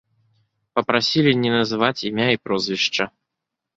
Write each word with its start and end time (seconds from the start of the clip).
Папрасілі 0.77 1.31
не 1.43 1.51
называць 1.57 2.03
імя 2.09 2.27
і 2.37 2.43
прозвішча. 2.47 3.03